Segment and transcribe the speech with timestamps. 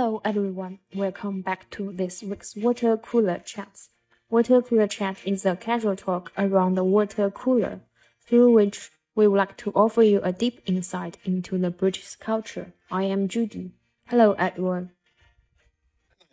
[0.00, 3.90] Hello everyone, welcome back to this week's Water Cooler Chats.
[4.30, 7.80] Water Cooler Chat is a casual talk around the water cooler,
[8.26, 12.72] through which we would like to offer you a deep insight into the British culture.
[12.90, 13.72] I am Judy.
[14.06, 14.88] Hello Edward.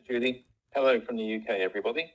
[0.07, 0.45] Judy.
[0.73, 2.13] Hello from the UK, everybody.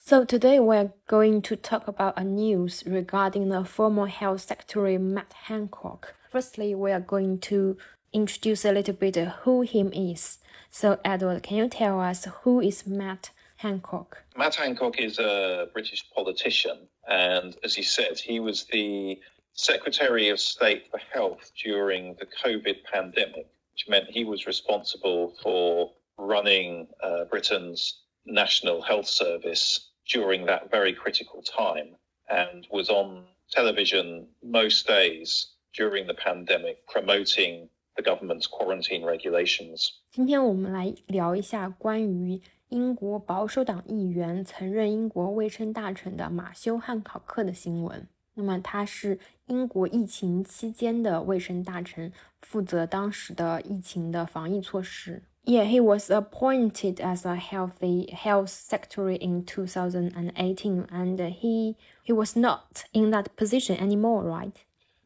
[0.00, 5.32] So today we're going to talk about a news regarding the former Health Secretary Matt
[5.44, 6.16] Hancock.
[6.28, 7.76] Firstly, we are going to
[8.12, 10.38] introduce a little bit who him is.
[10.70, 14.22] So Edward, can you tell us who is Matt Hancock?
[14.36, 19.20] Matt Hancock is a British politician, and as he said, he was the
[19.52, 25.92] Secretary of State for Health during the COVID pandemic, which meant he was responsible for
[26.16, 31.96] running uh, Britain's National Health Service during that very critical time
[32.28, 37.68] and was on television most days during the pandemic promoting
[37.99, 39.89] the government's quarantine regulations.
[40.11, 48.07] 今天我们来聊一下关于英国保守党议员曾任英国卫生大臣的马修·汉考克的新闻。
[48.37, 55.23] 那么他是英国疫情期间的卫生大臣，负责当时的疫情的防疫措施。
[55.45, 62.83] Yeah, he was appointed as a healthy health secretary in 2018, and he he was not
[62.93, 64.53] in that position anymore, right?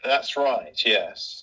[0.01, 0.73] That's right.
[0.83, 1.42] Yes,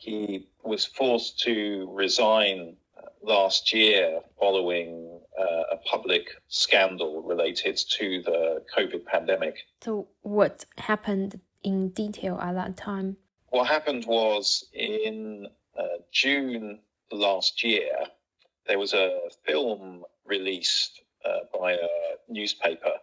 [0.00, 8.22] he was forced to resign uh, last year following uh, a public scandal related to
[8.22, 9.56] the COVID pandemic.
[9.82, 13.16] So, what happened in detail at that time?
[13.50, 15.46] What happened was in
[15.78, 16.80] uh, June
[17.12, 17.92] last year,
[18.66, 21.88] there was a film released uh, by a
[22.28, 22.94] newspaper,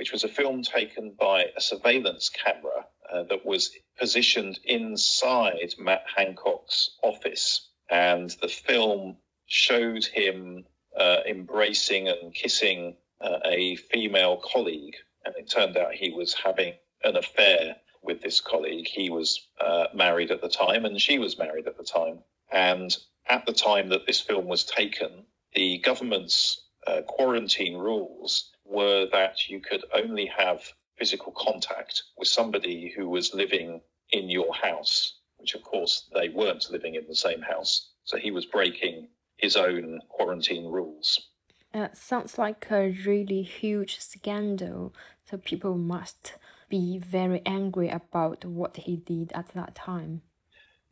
[0.00, 6.04] which was a film taken by a surveillance camera uh, that was positioned inside Matt
[6.16, 7.68] Hancock's office.
[7.90, 10.64] And the film showed him
[10.98, 14.96] uh, embracing and kissing uh, a female colleague.
[15.26, 16.72] And it turned out he was having
[17.04, 18.86] an affair with this colleague.
[18.86, 22.20] He was uh, married at the time, and she was married at the time.
[22.50, 22.96] And
[23.28, 29.48] at the time that this film was taken, the government's uh, quarantine rules were that
[29.48, 30.62] you could only have
[30.96, 36.70] physical contact with somebody who was living in your house, which of course they weren't
[36.70, 37.90] living in the same house.
[38.04, 41.30] So he was breaking his own quarantine rules.
[41.72, 44.94] Uh, sounds like a really huge scandal.
[45.24, 46.34] So people must
[46.68, 50.22] be very angry about what he did at that time.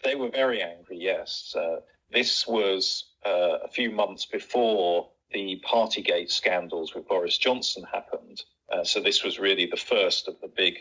[0.05, 1.55] They were very angry, yes.
[1.57, 1.81] Uh,
[2.11, 8.43] this was uh, a few months before the Partygate scandals with Boris Johnson happened.
[8.71, 10.79] Uh, so this was really the first of the big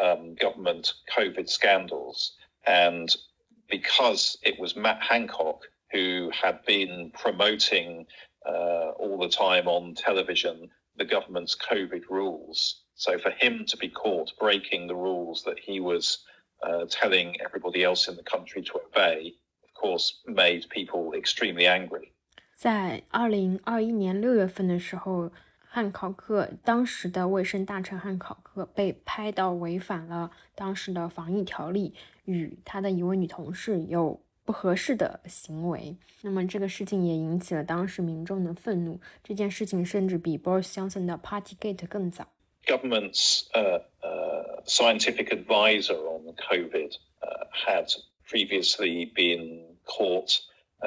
[0.00, 2.32] um, government COVID scandals.
[2.66, 3.14] And
[3.68, 8.06] because it was Matt Hancock who had been promoting
[8.46, 12.82] uh, all the time on television the government's COVID rules.
[12.94, 16.18] So for him to be caught breaking the rules that he was
[16.62, 22.12] uh, telling everybody else in the country to obey of course made people extremely angry.
[22.56, 25.30] 在二零二一年六月份的时候，
[25.60, 31.92] 汉考克当时的卫生大臣汉考克被拍到违反了当时的防疫条例，
[32.24, 35.94] 与他的一位女同事有不合适的行为。
[36.22, 38.98] 那么这个事情也引起了当时民众的愤怒。
[39.22, 42.26] 这件事情甚至比 Boris Johnson 的 Partygate 更早。
[42.64, 47.92] Government's uh, uh, scientific advisor on COVID uh, had
[48.26, 50.38] previously been caught,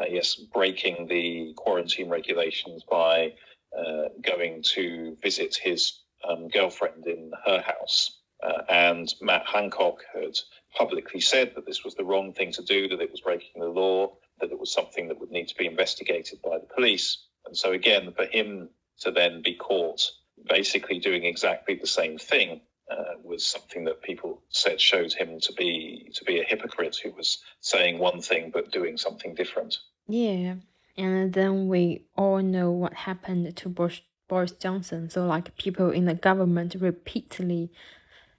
[0.10, 3.34] yes, breaking the quarantine regulations by
[3.78, 8.20] uh, going to visit his um, girlfriend in her house.
[8.42, 10.38] Uh, and Matt Hancock had
[10.78, 13.68] publicly said that this was the wrong thing to do, that it was breaking the
[13.68, 17.26] law, that it was something that would need to be investigated by the police.
[17.46, 18.70] And so, again, for him
[19.02, 20.12] to then be caught
[20.48, 25.54] basically doing exactly the same thing uh, was something that people said showed him to
[25.54, 29.78] be to be a hypocrite who was saying one thing but doing something different.
[30.08, 30.56] Yeah,
[30.98, 35.10] and then we all know what happened to Boris, Boris Johnson.
[35.10, 37.72] So like people in the government repeatedly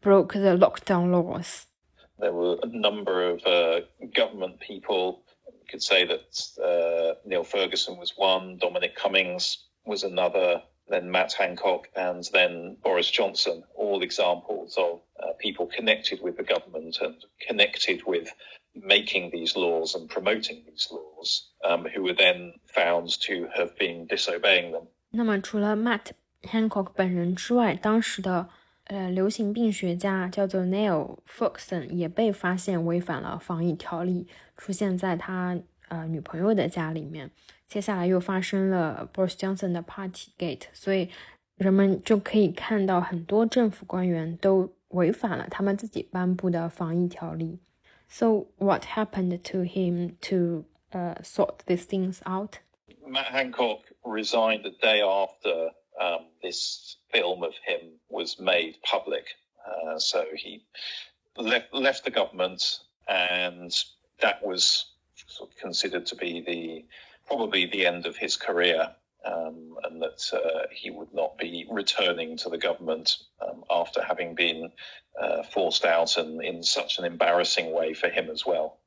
[0.00, 1.66] broke the lockdown laws.
[2.18, 3.80] There were a number of uh,
[4.14, 5.22] government people.
[5.46, 11.33] You could say that uh, Neil Ferguson was one, Dominic Cummings was another, then Matt
[11.33, 17.15] Hancock, and then Boris Johnson, all examples of uh, people connected with the government and
[17.47, 18.29] connected with
[18.75, 24.05] making these laws and promoting these laws, um, who were then found to have been
[24.05, 24.87] disobeying them.
[25.11, 26.11] 那么，除了 Matt
[26.43, 28.49] Hancock 本人之外，当时的
[28.83, 34.27] 呃流行病学家叫做 Neil Ferguson 也被发现违反了防疫条例，
[34.57, 35.57] 出现在他
[35.87, 37.31] 呃女朋友的家里面。
[37.69, 41.09] 接下来又发生了 Boris Johnson 的 Party Gate，所以
[41.55, 47.59] 人们就可以看到很多政府官员都违反了他们自己颁布的防疫条例。
[48.07, 52.59] So what happened to him to uh, sort these things out?
[53.05, 59.35] Matt Hancock resigned the day after um, this film of him was made public.
[59.65, 60.63] Uh, so he
[61.35, 63.71] left left the government, and
[64.21, 64.85] that was
[65.27, 66.85] sort of considered to be the
[67.30, 68.94] probably the end of his career.
[69.22, 74.34] Um, and that uh, he would not be returning to the government um, after having
[74.34, 74.72] been
[75.20, 78.78] uh, forced out and in such an embarrassing way for him as well.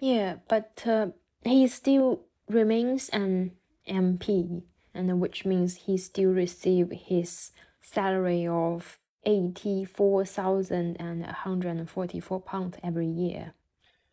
[0.00, 1.08] Yeah, but uh,
[1.44, 3.52] he still remains an
[3.86, 4.62] MP,
[4.94, 7.52] and which means he still receives his
[7.82, 13.52] salary of eighty four thousand and one hundred and forty four pounds every year.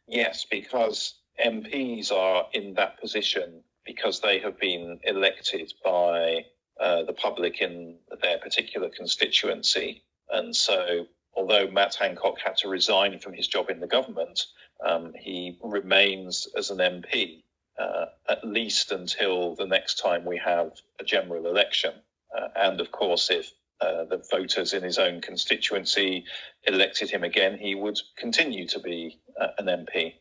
[0.07, 6.45] Yes, because MPs are in that position because they have been elected by
[6.79, 10.03] uh, the public in their particular constituency.
[10.29, 14.45] And so, although Matt Hancock had to resign from his job in the government,
[14.85, 17.43] um, he remains as an MP
[17.79, 21.93] uh, at least until the next time we have a general election.
[22.35, 23.51] Uh, and of course, if
[23.81, 26.25] uh, the voters in his own constituency
[26.63, 30.13] elected him again, he would continue to be uh, an MP.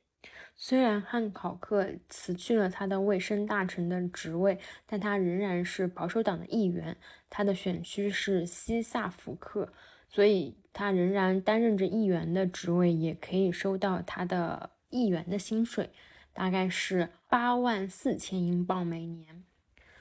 [0.55, 6.97] 虽然汉考克辞去了他的卫生大臣的职位，但他仍然是保守党的议员。
[7.29, 9.71] 他的选区是西萨福克，
[10.09, 15.91] 所以他仍然担任着议员的职位，也可以收到他的议员的薪水，
[16.33, 19.43] 大概是八万四千英镑每年。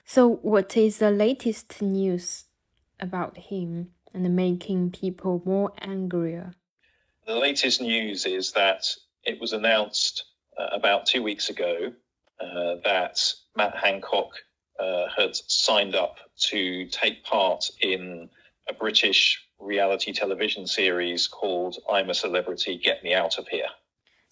[0.06, 2.42] So what is the latest news
[2.98, 6.52] about him and making people more angrier?
[7.26, 11.93] The latest news is that it was announced uh, about two weeks ago
[12.39, 13.19] uh, that
[13.55, 14.31] Matt Hancock
[14.79, 16.17] uh, had signed up
[16.49, 18.29] to take part in
[18.69, 23.69] a British reality television series called I'm a Celebrity, Get Me Out of Here.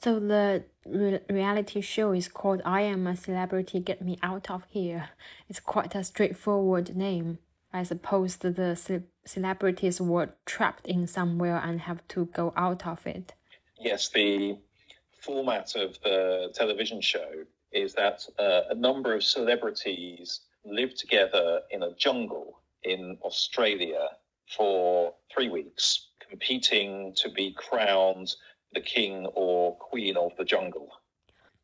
[0.02, 4.64] So the re reality show is called I Am a Celebrity, Get Me Out of
[4.70, 5.10] Here.
[5.48, 7.40] It's quite a straightforward name.
[7.72, 13.06] I suppose the ce celebrities were trapped in somewhere and have to go out of
[13.06, 13.34] it.
[13.80, 14.58] Yes, the
[15.21, 21.83] format of the television show is that uh, a number of celebrities live together in
[21.83, 24.11] a jungle in Australia
[24.57, 28.35] for three weeks, competing to be crowned
[28.73, 30.89] the king or queen of the jungle.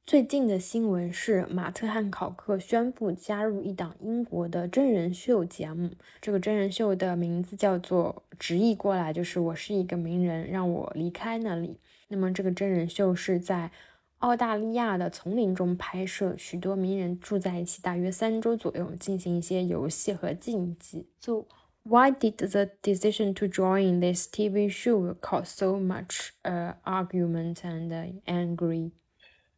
[0.06, 5.90] 最近的新闻是，马特汉考克宣布加入一档英国的真人秀节目。
[6.20, 11.78] 这个真人秀的名字叫做，直译过来就是“我是一个名人，让我离开那里”。
[12.08, 13.70] 那么这个真人秀是在
[14.19, 21.08] 澳大利亚的丛林中拍摄，许多名人住在一起，大约三周左右，进行一些游戏和竞技。
[21.20, 21.46] So
[21.84, 27.90] why did the decision to join this TV show cause so much uh, argument and
[27.90, 28.90] uh, angry?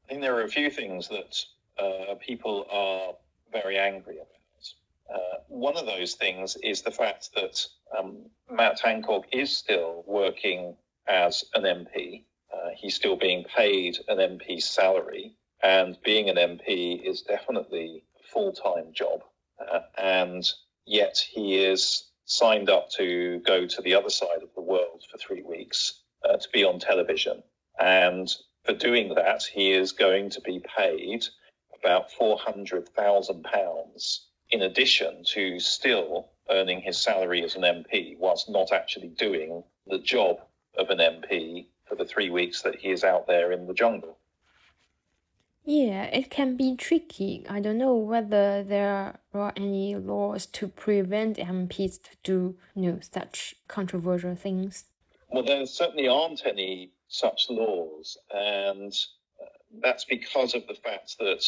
[0.09, 1.45] I think there are a few things that
[1.79, 3.17] uh, people are
[3.51, 4.29] very angry about.
[5.13, 7.67] Uh, one of those things is the fact that
[7.99, 10.77] um, Matt Hancock is still working
[11.09, 12.23] as an MP.
[12.54, 18.24] Uh, he's still being paid an MP salary, and being an MP is definitely a
[18.32, 19.24] full time job.
[19.60, 20.52] Uh, and
[20.86, 25.18] yet he is signed up to go to the other side of the world for
[25.18, 27.42] three weeks uh, to be on television.
[27.80, 28.30] And
[28.64, 31.26] for doing that, he is going to be paid
[31.80, 39.10] about £400,000 in addition to still earning his salary as an MP, whilst not actually
[39.10, 40.38] doing the job
[40.78, 44.18] of an MP for the three weeks that he is out there in the jungle.
[45.66, 47.46] Yeah, it can be tricky.
[47.50, 53.00] I don't know whether there are any laws to prevent MPs to do you know,
[53.02, 54.86] such controversial things.
[55.30, 58.94] Well, there certainly aren't any such laws, and
[59.42, 59.46] uh,
[59.82, 61.44] that's because of the fact that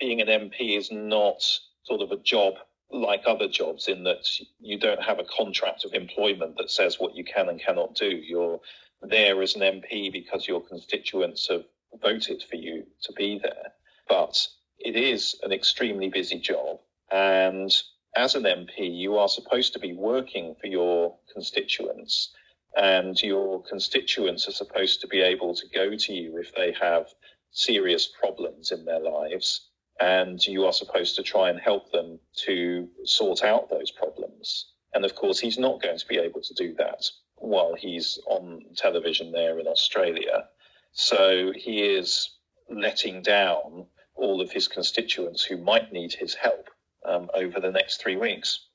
[0.00, 1.40] being an MP is not
[1.84, 2.54] sort of a job
[2.90, 4.26] like other jobs in that
[4.60, 8.08] you don't have a contract of employment that says what you can and cannot do.
[8.08, 8.60] You're
[9.02, 11.64] there as an MP because your constituents have
[12.00, 13.72] voted for you to be there.
[14.08, 14.36] But
[14.78, 16.80] it is an extremely busy job.
[17.10, 17.70] And
[18.14, 22.32] as an MP, you are supposed to be working for your constituents.
[22.76, 27.06] And your constituents are supposed to be able to go to you if they have
[27.50, 29.68] serious problems in their lives.
[30.00, 34.72] And you are supposed to try and help them to sort out those problems.
[34.94, 37.04] And of course, he's not going to be able to do that
[37.40, 40.48] while he's on television there in Australia.
[40.92, 42.30] So he is
[42.68, 46.70] letting down all of his constituents who might need his help
[47.04, 48.66] um, over the next three weeks.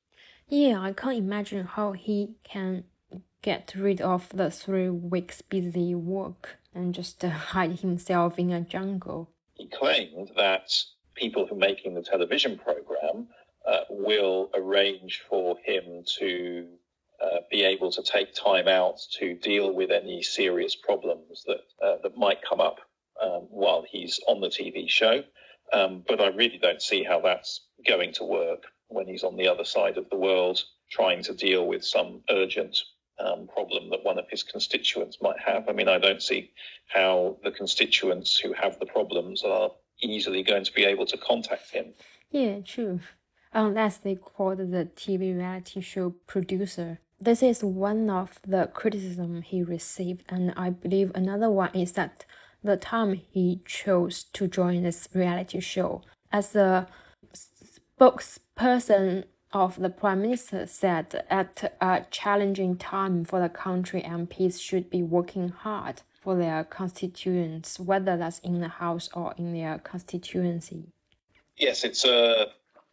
[0.47, 2.85] Yeah, I can't imagine how he can
[3.41, 8.61] get rid of the three weeks busy work and just uh, hide himself in a
[8.61, 9.29] jungle.
[9.55, 10.71] He claimed that
[11.15, 13.27] people who are making the television program
[13.67, 16.67] uh, will arrange for him to
[17.23, 21.95] uh, be able to take time out to deal with any serious problems that uh,
[22.03, 22.79] that might come up
[23.21, 25.23] um, while he's on the TV show.
[25.71, 29.47] Um, but I really don't see how that's going to work when he's on the
[29.47, 30.61] other side of the world
[30.91, 32.77] trying to deal with some urgent
[33.19, 35.69] um, problem that one of his constituents might have.
[35.69, 36.51] I mean, I don't see
[36.87, 41.71] how the constituents who have the problems are easily going to be able to contact
[41.71, 41.93] him.
[42.31, 42.99] Yeah, true.
[43.53, 46.99] Unless they called the TV reality show producer.
[47.23, 52.25] This is one of the criticism he received, and I believe another one is that
[52.61, 56.01] the time he chose to join this reality show
[56.33, 56.85] as the
[57.97, 64.89] spokesperson of the prime minister said at a challenging time for the country MPs should
[64.89, 70.91] be working hard for their constituents, whether that's in the house or in their constituency.
[71.55, 72.47] Yes, it's uh,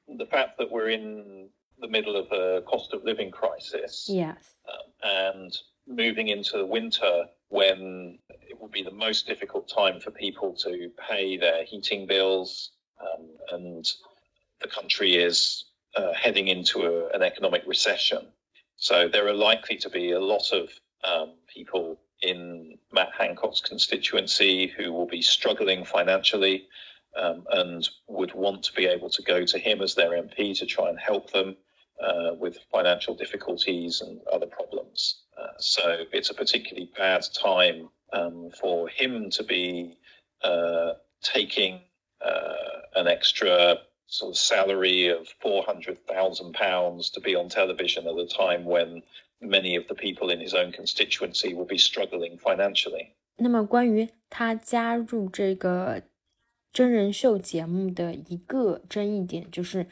[0.06, 1.49] the fact that we're in
[1.80, 4.08] the middle of a cost of living crisis.
[4.08, 4.54] Yes.
[4.68, 8.18] Um, and moving into the winter when
[8.49, 12.70] it will be the most difficult time for people to pay their heating bills
[13.00, 13.92] um, and
[14.60, 15.64] the country is
[15.96, 18.26] uh, heading into a, an economic recession.
[18.76, 20.70] So there are likely to be a lot of
[21.02, 26.68] um, people in Matt Hancock's constituency who will be struggling financially
[27.16, 30.66] um, and would want to be able to go to him as their MP to
[30.66, 31.56] try and help them
[32.00, 35.24] uh, with financial difficulties and other problems.
[35.38, 39.98] Uh, so it's a particularly bad time um, for him to be
[40.43, 41.79] uh, taking
[42.24, 48.07] uh, an extra sort of salary of four hundred thousand pounds to be on television
[48.07, 49.01] at a time when
[49.41, 53.13] many of the people in his own constituency will be struggling financially.
[53.38, 56.03] 那么关于他加入这个
[56.72, 59.88] 真人秀节目的一个争议点，就是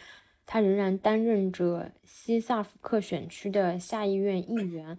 [0.50, 4.96] 他仍然担任着西萨福克选区的下议院议员，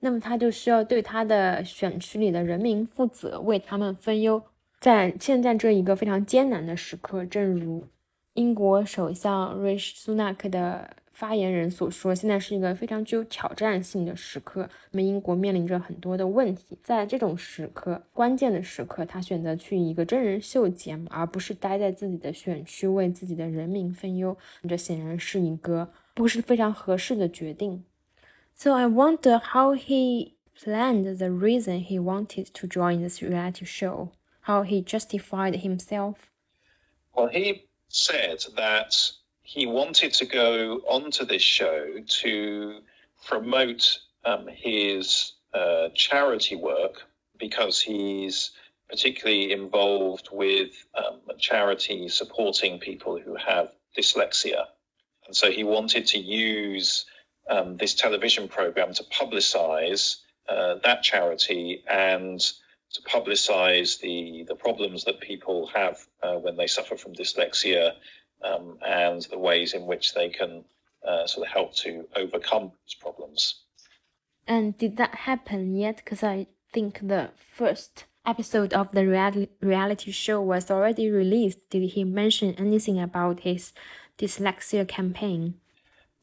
[0.00, 4.42] 那么他就需要对他的选区里的人民负责，为他们分忧。
[4.80, 7.86] 在现在这一个非常艰难的时刻，正如
[8.32, 14.69] 英国首相瑞士苏纳克的发言人所说，现在是一个非常具有挑战性的时刻。
[14.91, 24.35] 那么英国面临着很多的问题，在这种时刻，关键的时刻，他选择去一个真人秀节目，而不是待在自己的选区为自己的人民分忧。
[24.67, 27.83] 这显然是一个不是非常合适的决定。
[28.53, 34.09] So I wonder how he planned the reason he wanted to join this reality show,
[34.41, 36.15] how he justified himself.
[37.13, 39.11] Well, he said that
[39.46, 42.80] he wanted to go onto this show to
[43.24, 47.04] promote um, his uh, charity work
[47.38, 48.50] because he's
[48.90, 54.64] particularly involved with um, a charity supporting people who have dyslexia.
[55.28, 57.06] And so he wanted to use
[57.48, 60.16] um, this television program to publicize
[60.48, 66.66] uh, that charity and to publicize the, the problems that people have uh, when they
[66.66, 67.92] suffer from dyslexia
[68.46, 70.64] um, and the ways in which they can
[71.06, 73.62] uh, sort of help to overcome these problems.
[74.46, 75.96] And did that happen yet?
[75.96, 81.70] Because I think the first episode of the reality, reality show was already released.
[81.70, 83.72] Did he mention anything about his
[84.18, 85.54] dyslexia campaign?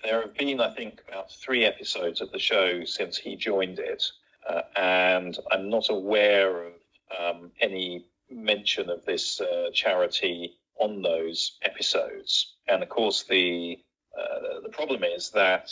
[0.03, 4.03] There have been, I think, about three episodes of the show since he joined it
[4.47, 6.73] uh, and I'm not aware of
[7.17, 12.55] um, any mention of this uh, charity on those episodes.
[12.67, 13.79] And of course, the
[14.17, 15.71] uh, the problem is that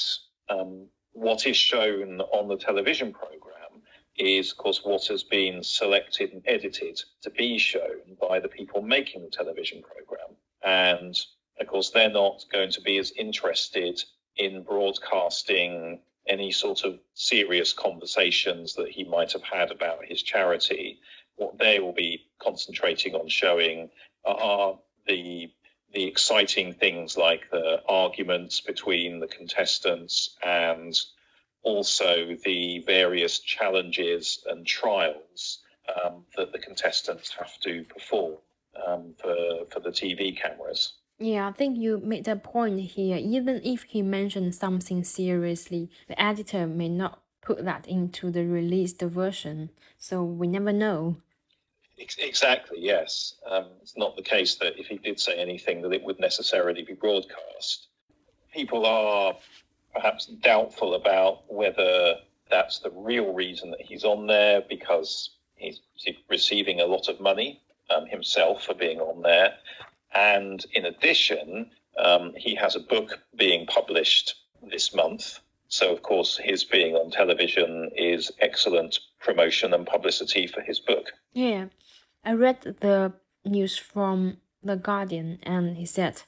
[0.49, 3.83] um, what is shown on the television program
[4.17, 8.81] is, of course, what has been selected and edited to be shown by the people
[8.81, 10.35] making the television program.
[10.63, 11.19] And
[11.59, 14.01] of course, they're not going to be as interested
[14.37, 20.99] in broadcasting any sort of serious conversations that he might have had about his charity.
[21.35, 23.89] What they will be concentrating on showing
[24.25, 24.77] are
[25.07, 25.51] the
[25.93, 30.97] the exciting things like the arguments between the contestants and
[31.63, 35.59] also the various challenges and trials
[36.03, 38.37] um, that the contestants have to perform
[38.87, 40.93] um, for for the TV cameras.
[41.19, 43.17] Yeah, I think you made a point here.
[43.17, 49.01] Even if he mentioned something seriously, the editor may not put that into the released
[49.01, 51.17] version, so we never know.
[52.19, 53.35] Exactly, yes.
[53.49, 56.83] Um, it's not the case that if he did say anything that it would necessarily
[56.83, 57.87] be broadcast.
[58.53, 59.35] People are
[59.93, 62.15] perhaps doubtful about whether
[62.49, 65.79] that's the real reason that he's on there because he's
[66.29, 67.61] receiving a lot of money
[67.95, 69.53] um, himself for being on there.
[70.13, 74.35] And in addition, um, he has a book being published
[74.69, 75.39] this month.
[75.67, 81.13] So, of course, his being on television is excellent promotion and publicity for his book.
[81.33, 81.67] Yeah.
[82.23, 83.13] I read the
[83.43, 86.21] news from The Guardian and he said,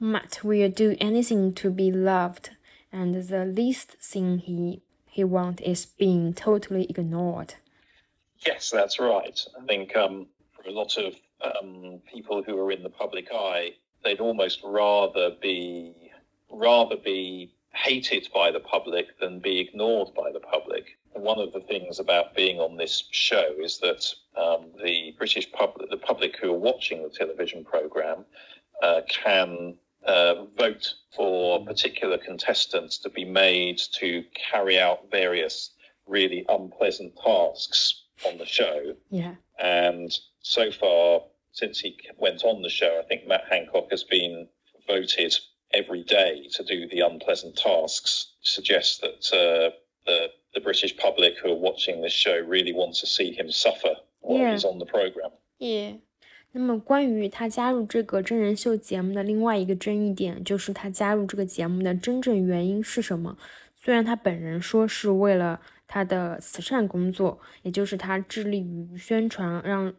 [0.00, 2.50] Matt will do anything to be loved,
[2.90, 7.54] and the least thing he he wants is being totally ignored.
[8.46, 9.38] Yes, that's right.
[9.60, 13.72] I think um, for a lot of um, people who are in the public eye,
[14.04, 15.94] they'd almost rather be
[16.50, 20.96] rather be hated by the public than be ignored by the public.
[21.12, 25.90] One of the things about being on this show is that um, the British public,
[25.90, 28.24] the public who are watching the television program,
[28.82, 29.74] uh, can
[30.06, 35.72] uh, vote for particular contestants to be made to carry out various
[36.06, 38.94] really unpleasant tasks on the show.
[39.10, 39.34] Yeah.
[39.58, 44.48] And so far, since he went on the show, I think Matt Hancock has been
[44.86, 45.34] voted
[45.72, 48.32] every day to do the unpleasant tasks.
[48.42, 49.76] Suggests that uh,
[50.06, 53.94] the the British public who are watching this show really want to see him suffer
[54.20, 54.52] while yeah.
[54.52, 55.32] he's on the program.
[55.58, 55.98] Yeah.
[56.52, 63.38] 那么，关于他加入这个真人秀节目的另外一个争议点，就是他加入这个节目的真正原因是什么？
[63.76, 69.94] 虽然他本人说是为了他的慈善工作，也就是他致力于宣传，让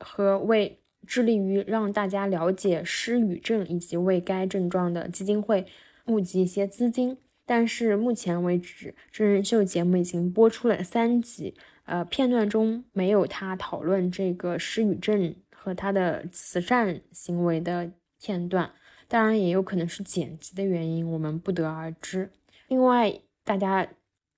[0.00, 5.64] 和为致力于让大家了解失语症以及为该症状的基金会
[6.04, 7.16] 募集一些资金，
[7.46, 11.54] 但是目前为止，真人秀节目已经播出了三集，
[11.86, 15.34] 呃，片段中没有他讨论这个失语症。
[15.50, 17.90] 和他的慈善行为的
[18.22, 18.70] 片段，
[19.08, 22.30] 当然也有可能是剪辑的原因，我们不得而知。
[22.68, 23.84] 另外，大家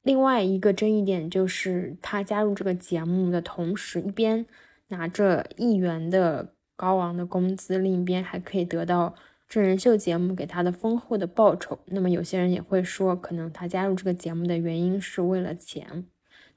[0.02, 4.46] 另外一个争议点就是他加入这个节目的同时，一边
[4.86, 9.14] 拿着亿元的高昂的工资，另一边还可以得到
[9.48, 11.78] 真人秀节目给他的丰厚的报酬。
[11.86, 16.06] 那么，有些人也会说，可能他加入这个节目的原因是为了钱。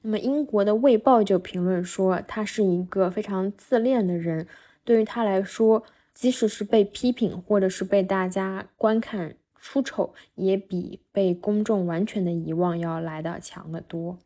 [0.02, 4.46] 那么英国的《卫报》就评论说，他是一个非常自恋的人。
[4.84, 14.18] 对于他来说，即使是被批评或者是被大家观看出丑，也比被公众完全的遗忘要来的强得多。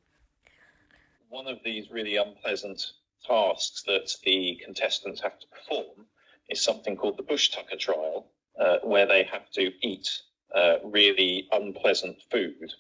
[1.29, 2.83] One of these really unpleasant
[3.23, 6.07] tasks that the contestants have to perform
[6.49, 8.25] is something called the Bush Tucker trial,
[8.61, 10.09] uh, where they have to eat
[10.55, 12.73] uh, really unpleasant food.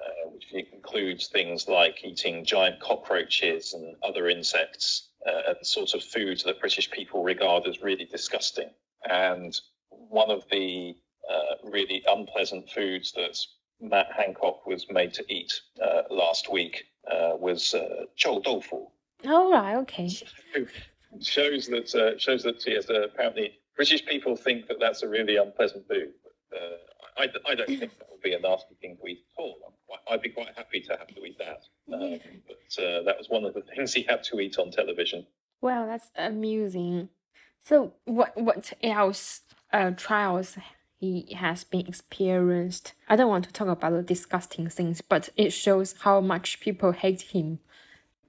[0.00, 6.02] Uh, which includes things like eating giant cockroaches and other insects uh, and sort of
[6.02, 8.68] foods that British people regard as really disgusting.
[9.08, 9.58] And
[9.88, 10.94] one of the
[11.30, 13.38] uh, really unpleasant foods that
[13.80, 18.86] Matt Hancock was made to eat uh, last week uh, was uh, chou tofu.
[19.24, 20.10] Oh right, okay.
[21.22, 25.86] shows that uh, shows that yes, apparently British people think that that's a really unpleasant
[25.88, 26.12] food.
[26.22, 26.80] But,
[27.16, 29.56] I, I don't think that would be a nasty thing to eat at all.
[30.10, 31.62] I'd be quite happy to have to eat that.
[31.92, 35.26] Um, but uh, that was one of the things he had to eat on television.
[35.60, 37.08] Well, that's amusing.
[37.62, 40.58] So, what what else uh, trials
[40.98, 42.92] he has been experienced?
[43.08, 46.92] I don't want to talk about the disgusting things, but it shows how much people
[46.92, 47.60] hate him.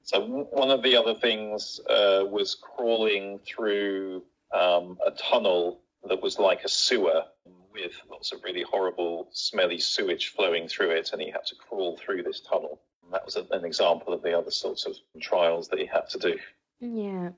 [0.03, 4.21] So one of the other things uh, was crawling through
[4.55, 7.24] um, a tunnel that was like a sewer
[7.72, 11.96] with lots of really horrible, smelly sewage flowing through it, and he had to crawl
[11.96, 12.81] through this tunnel.
[13.05, 16.18] And that was an example of the other sorts of trials that he had to
[16.18, 16.38] do.
[16.81, 17.35] Yeah.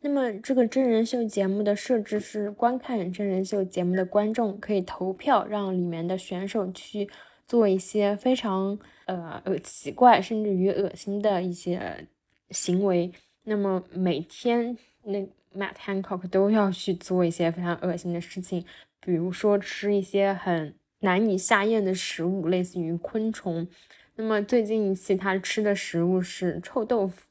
[0.00, 7.08] 那么这个真人秀节目的设置是，观看真人秀节目的观众可以投票，让里面的选手去
[7.46, 12.06] 做一些非常呃呃奇怪甚至于恶心的一些
[12.50, 13.10] 行为。
[13.44, 18.63] 那么每天那 Matt Hancock 都要去做一些非常恶心的事情，
[18.99, 23.67] 比如说吃一些很难以下咽的食物，类似于昆虫。
[24.15, 27.27] 那么最近一期他吃的食物是臭豆腐，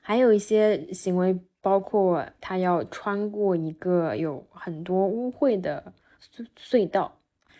[0.00, 5.92] 还有一些行为包括他要穿过一个有很多污秽的
[6.34, 7.18] 隧隧道。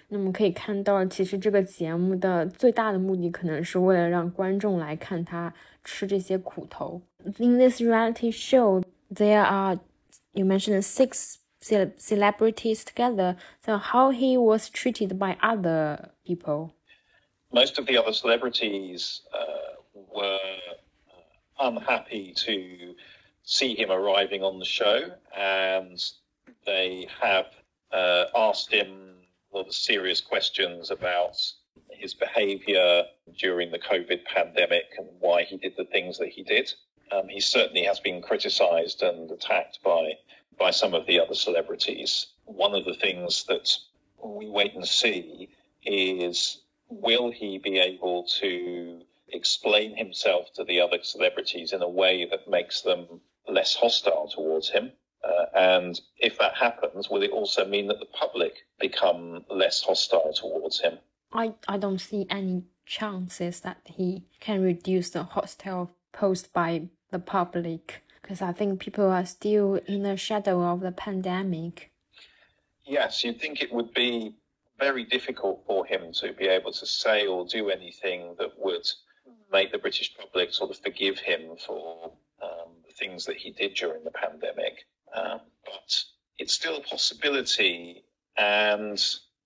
[0.09, 7.03] 那么可以看到，其实这个节目的最大的目的可能是为了让观众来看他吃这些苦头。
[7.39, 9.81] In this reality show, there are
[10.35, 13.37] you mentioned six celebrities together.
[13.65, 16.75] So how he was treated by other people?
[17.53, 22.95] Most of the other celebrities uh, were uh, unhappy to
[23.43, 25.99] see him arriving on the show, and
[26.67, 27.47] they have
[27.93, 29.07] uh, asked him
[29.57, 31.37] lot of serious questions about
[31.91, 33.05] his behaviour
[33.39, 36.73] during the COVID pandemic and why he did the things that he did.
[37.13, 40.19] Um, he certainly has been criticised and attacked by
[40.59, 42.27] by some of the other celebrities.
[42.47, 43.77] One of the things that
[44.23, 45.51] we wait and see
[45.85, 52.27] is will he be able to explain himself to the other celebrities in a way
[52.31, 54.93] that makes them less hostile towards him?
[55.25, 60.33] Uh, and if that happens, will it also mean that the public become less hostile
[60.33, 60.99] towards him?
[61.33, 67.23] I, I don't see any chances that he can reduce the hostile posed by the
[67.23, 71.91] public because I think people are still in the shadow of the pandemic.
[72.85, 74.35] Yes, you'd think it would be
[74.79, 78.87] very difficult for him to be able to say or do anything that would
[79.51, 83.75] make the British public sort of forgive him for um, the things that he did
[83.75, 84.85] during the pandemic.
[85.15, 86.05] Um, but
[86.37, 88.05] it's still a possibility,
[88.37, 89.03] and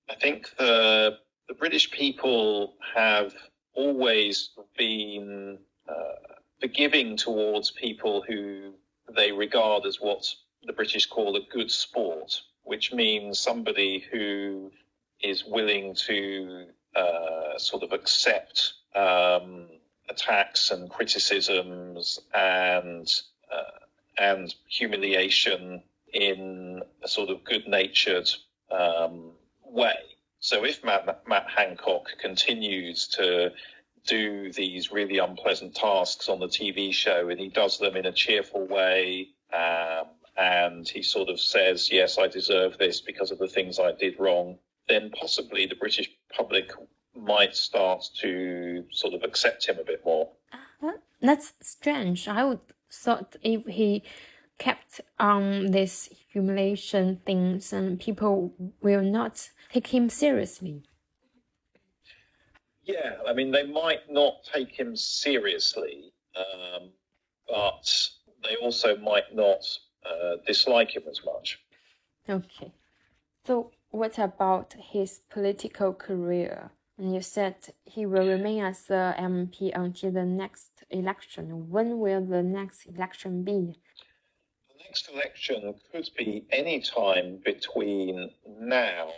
[0.08, 3.34] I think the the British people have
[3.74, 5.58] always been
[6.60, 8.72] forgiving towards people who
[9.14, 10.26] they regard as what
[10.64, 14.70] the British call a good sport, which means somebody who
[15.22, 19.68] is willing to uh, sort of accept um,
[20.08, 23.08] attacks and criticisms and
[23.52, 23.78] uh,
[24.18, 28.28] and humiliation in a sort of good-natured
[28.70, 29.30] um,
[29.64, 29.94] way.
[30.40, 33.52] So if Matt, Matt Hancock continues to
[34.06, 38.12] do these really unpleasant tasks on the TV show, and he does them in a
[38.12, 39.28] cheerful way.
[39.52, 43.92] Um, and he sort of says, Yes, I deserve this because of the things I
[43.92, 44.58] did wrong,
[44.88, 46.70] then possibly the British public
[47.14, 50.30] might start to sort of accept him a bit more.
[51.20, 52.28] That's strange.
[52.28, 52.60] I would
[52.90, 54.02] thought if he
[54.58, 60.82] kept on this humiliation things and people will not take him seriously.
[62.84, 66.90] Yeah, I mean, they might not take him seriously, um,
[67.48, 68.10] but
[68.42, 69.64] they also might not
[70.04, 71.58] uh, dislike him as much.
[72.28, 72.72] Okay.
[73.46, 76.70] So, what about his political career?
[76.96, 81.70] And you said he will remain as the MP until the next election.
[81.70, 83.78] When will the next election be?
[84.68, 89.10] The next election could be any time between now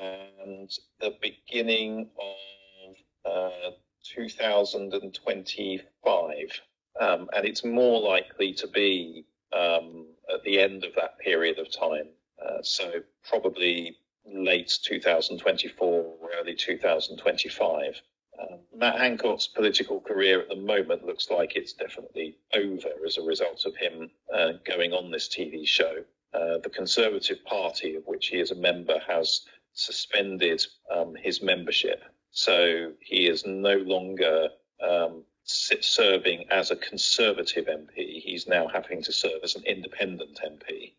[0.00, 0.70] and
[1.00, 2.36] the beginning of
[3.24, 3.70] uh,
[4.04, 6.60] 2025.
[7.00, 11.70] Um, and it's more likely to be um, at the end of that period of
[11.70, 12.08] time.
[12.44, 18.02] Uh, so probably late 2024 early 2025.
[18.40, 23.22] Um, Matt Hancock's political career at the moment looks like it's definitely over as a
[23.22, 26.04] result of him uh, going on this TV show.
[26.32, 32.02] Uh, the Conservative Party, of which he is a member, has suspended um, his membership
[32.31, 34.49] so he is no longer
[34.81, 38.21] um, serving as a Conservative MP.
[38.21, 40.93] He's now having to serve as an independent MP.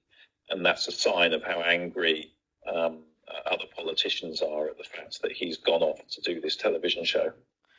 [0.48, 2.32] And that's a sign of how angry
[2.72, 3.02] um,
[3.44, 7.32] other politicians are at the fact that he's gone off to do this television show.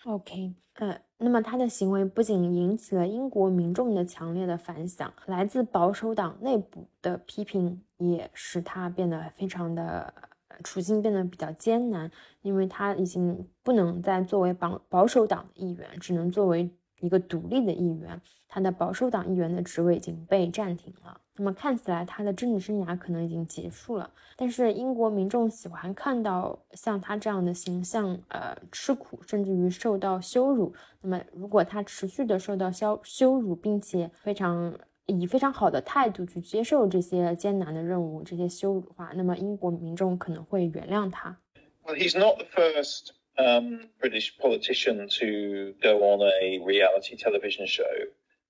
[0.05, 10.13] OK，呃，那么他的行为不仅引起了英国民众的强烈的反响，来自保守党内部的批评也使他变得非常的
[10.62, 16.70] 处境变得比较艰难，因为他已经不能再作为保保守党的议员，只能作为
[17.00, 18.20] 一个独立的议员。
[18.48, 21.18] 他的保守党议员的职位已经被暂停了。
[21.36, 24.10] 那么看起来他的政治生涯可能已经结束了。
[24.36, 30.74] 但是英国民众喜欢看到像他这样的形象，呃，吃苦甚至于受到羞辱。
[31.00, 34.78] 那么如果他持续的受到羞羞辱，并且非常。
[35.05, 41.39] 以非常好的态度去接受这些艰难的任务，这些羞辱的话，那么英国民众可能会原谅他。
[41.85, 47.85] Well, he's not the first um, British politician to go on a reality television show.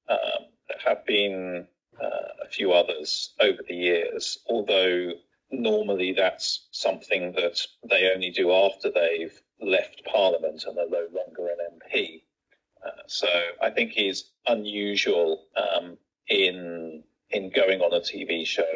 [0.07, 1.67] Um, there have been
[2.01, 5.13] uh, a few others over the years, although
[5.51, 11.47] normally that's something that they only do after they've left Parliament and are no longer
[11.49, 12.23] an MP.
[12.83, 13.27] Uh, so
[13.61, 15.97] I think he's unusual um,
[16.32, 18.74] in in going on a TV show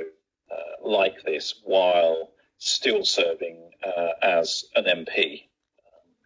[0.51, 5.43] uh, like this while still serving uh, as an MP.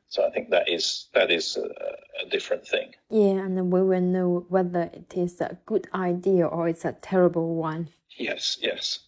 [0.08, 2.94] So I think that is that is a, a, different thing.
[3.10, 7.54] Yeah, and we will know whether it is a good idea or it's a terrible
[7.54, 7.90] one.
[8.18, 8.98] Yes, yes,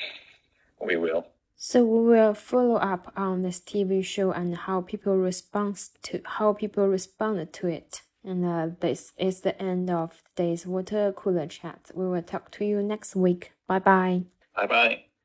[0.86, 1.26] we will.
[1.56, 6.52] So we will follow up on this TV show and how people respond to how
[6.52, 8.02] people respond to it.
[8.24, 11.90] And uh, this is the end of today's water cooler chat.
[11.94, 13.52] We will talk to you next week.
[13.68, 14.22] Bye bye.
[14.56, 15.04] Bye bye.